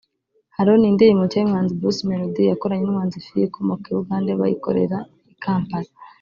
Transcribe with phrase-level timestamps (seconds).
[0.55, 4.97] Hallo ni indirimbo nshya y’umuhanzi Bruce Melodie yakoranye n’umuhanzikazi Fille ukomoka i Bugande bayikorera
[5.33, 5.89] i Kampala